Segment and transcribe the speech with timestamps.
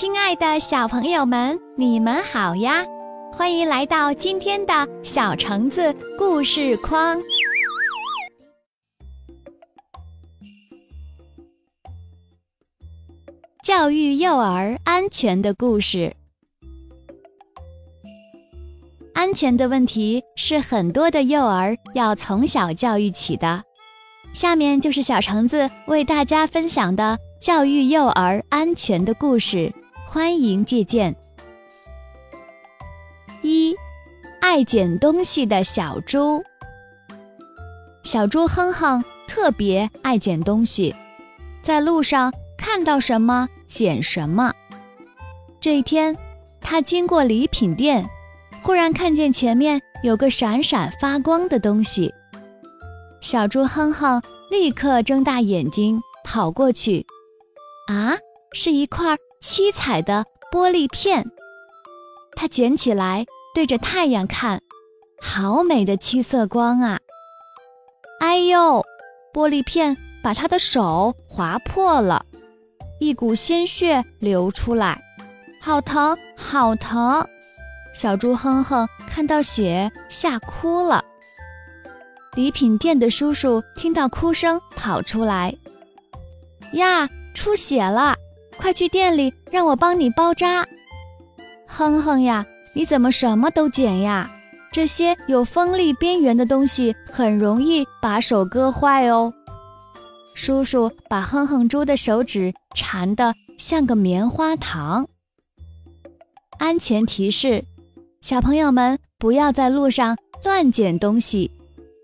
[0.00, 2.84] 亲爱的小朋友们，你们好呀！
[3.32, 7.20] 欢迎来到今天的小橙子故事框。
[13.64, 16.14] 教育幼儿安全的故事。
[19.14, 23.64] 安全的问题是很多的幼儿要从小教育起的。
[24.32, 29.74] 下面就是小橙子为大家分享的教育幼儿安全的故事。
[30.10, 31.14] 欢迎借鉴。
[33.42, 33.76] 一，
[34.40, 36.42] 爱捡东西的小猪。
[38.04, 40.94] 小猪哼哼特别爱捡东西，
[41.60, 44.50] 在路上看到什么捡什么。
[45.60, 46.16] 这一天，
[46.58, 48.08] 他经过礼品店，
[48.62, 52.14] 忽然看见前面有个闪闪发光的东西。
[53.20, 57.04] 小猪哼哼立刻睁大眼睛跑过去，
[57.88, 58.16] 啊，
[58.54, 59.14] 是一块。
[59.40, 61.24] 七彩的玻璃片，
[62.36, 64.60] 他捡起来对着太阳看，
[65.20, 66.98] 好美的七色光啊！
[68.20, 68.84] 哎呦，
[69.32, 72.26] 玻璃片把他的手划破了，
[72.98, 75.00] 一股鲜血流出来，
[75.60, 77.24] 好疼，好疼！
[77.94, 81.04] 小猪哼哼看到血吓哭了。
[82.34, 85.56] 礼品店的叔叔听到哭声跑出来，
[86.72, 88.16] 呀，出血了！
[88.58, 90.66] 快去店里，让我帮你包扎。
[91.66, 94.30] 哼哼呀，你怎么什么都捡呀？
[94.70, 99.32] 这些有锋利边缘的东西很容易把手割坏哦。
[100.34, 105.08] 叔叔把哼哼猪的手指缠得像个棉花糖。
[106.58, 107.64] 安全提示：
[108.20, 111.50] 小朋友们不要在路上乱捡东西，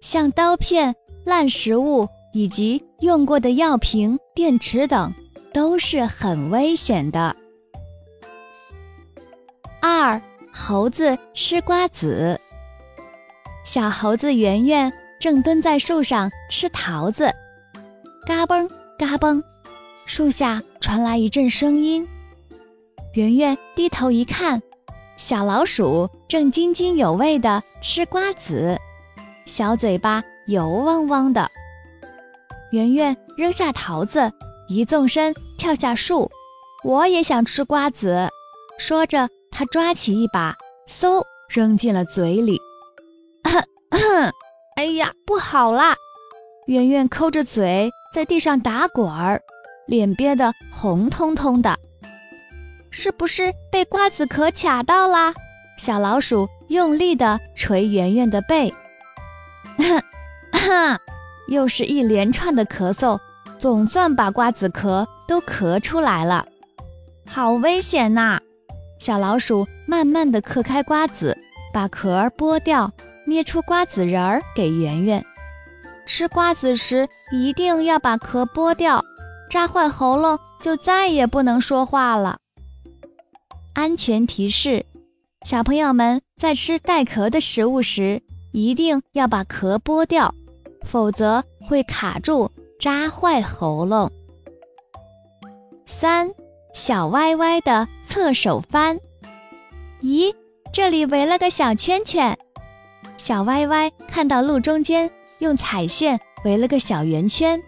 [0.00, 5.12] 像刀片、烂食物以及用过的药瓶、电池等。
[5.56, 7.34] 都是很危险的。
[9.80, 10.20] 二
[10.52, 12.38] 猴子吃瓜子，
[13.64, 17.34] 小猴子圆圆正蹲在树上吃桃子，
[18.26, 19.42] 嘎嘣嘎嘣，
[20.04, 22.06] 树下传来一阵声音。
[23.14, 24.60] 圆圆低头一看，
[25.16, 28.78] 小老鼠正津津有味地吃瓜子，
[29.46, 31.50] 小嘴巴油汪汪的。
[32.72, 34.30] 圆圆扔下桃子。
[34.68, 36.30] 一纵身跳下树，
[36.84, 38.28] 我也想吃瓜子。
[38.78, 40.56] 说着，他抓起一把，
[40.88, 42.60] 嗖扔进了嘴里。
[44.76, 45.94] 哎呀，不好啦！
[46.66, 49.40] 圆圆抠着嘴在地上打滚儿，
[49.86, 51.78] 脸憋得红彤彤的。
[52.90, 55.32] 是不是被瓜子壳卡到啦？
[55.78, 58.74] 小老鼠用力地捶圆圆的背。
[61.48, 63.18] 又是一连串的咳嗽。
[63.58, 66.46] 总算把瓜子壳都咳出来了，
[67.26, 68.38] 好危险呐！
[68.98, 71.36] 小老鼠慢慢地嗑开瓜子，
[71.72, 72.92] 把壳剥掉，
[73.26, 75.24] 捏出瓜子仁儿给圆圆。
[76.06, 79.04] 吃瓜子时一定要把壳剥掉，
[79.50, 82.38] 扎坏喉咙就再也不能说话了。
[83.74, 84.86] 安全提示：
[85.44, 90.34] 小朋友们在吃带壳的食物时，一定要把壳剥掉，
[90.82, 92.50] 否则会卡住。
[92.78, 94.10] 扎坏喉咙。
[95.86, 96.30] 三，
[96.74, 98.98] 小歪歪的侧手翻。
[100.02, 100.34] 咦，
[100.72, 102.36] 这里围了个小圈圈。
[103.16, 107.62] 小歪歪看到路中间用彩线围了个小圆圈，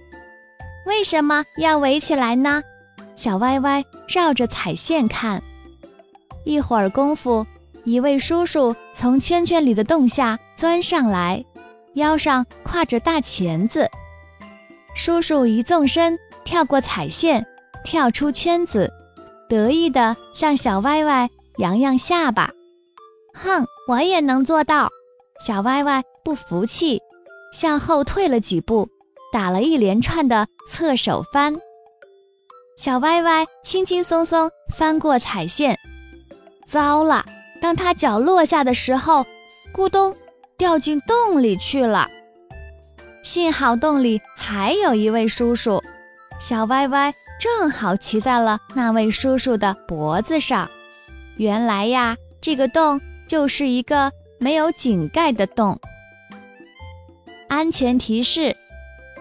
[0.85, 2.63] 为什么要围起来呢？
[3.17, 5.43] 小歪歪绕着彩线看，
[6.45, 7.47] 一会儿功夫，
[7.85, 11.43] 一位叔叔从圈圈里的洞下钻上来，
[11.95, 13.91] 腰上挎着大钳子。
[14.99, 17.47] 叔叔一纵身跳过彩线，
[17.85, 18.93] 跳出圈子，
[19.49, 22.51] 得意地向小歪歪扬扬下巴。
[23.33, 24.89] 哼，我也能做到！
[25.47, 27.01] 小歪歪不服气，
[27.55, 28.89] 向后退了几步，
[29.33, 31.57] 打了一连串的侧手翻。
[32.77, 35.79] 小歪歪轻轻松松翻过彩线，
[36.67, 37.25] 糟了！
[37.63, 39.25] 当他脚落下的时候，
[39.73, 40.17] 咕咚，
[40.57, 42.09] 掉进洞里去了。
[43.23, 45.83] 幸好洞里还有一位叔叔，
[46.41, 50.71] 小歪歪正好骑在了那位叔叔的脖子上。
[51.37, 54.11] 原来呀，这个洞就是一个
[54.41, 55.79] 没有井盖的洞。
[57.49, 58.57] 安全提示：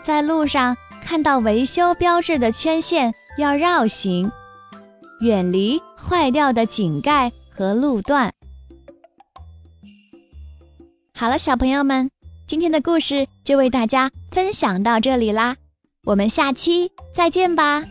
[0.04, 4.32] 在路上看到维修标志的圈线要绕行，
[5.22, 8.34] 远离坏掉的井盖和路段。
[11.14, 12.10] 好了，小朋友们。
[12.48, 15.58] 今天的故事就为大家分享到这里啦，
[16.06, 17.84] 我们下期再见吧。